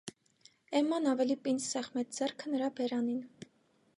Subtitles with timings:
[0.79, 3.21] Էմման ավելի պինդ սեղմեց ձեռքը նրա բերանին: